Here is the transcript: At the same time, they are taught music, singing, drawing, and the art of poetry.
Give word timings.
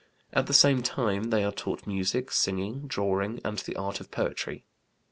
At 0.33 0.47
the 0.47 0.53
same 0.55 0.81
time, 0.81 1.25
they 1.25 1.43
are 1.43 1.51
taught 1.51 1.85
music, 1.85 2.31
singing, 2.31 2.87
drawing, 2.87 3.39
and 3.45 3.59
the 3.59 3.75
art 3.75 3.99
of 4.01 4.09
poetry. 4.09 4.65